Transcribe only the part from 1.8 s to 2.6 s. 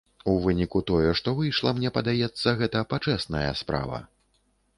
мне падаецца,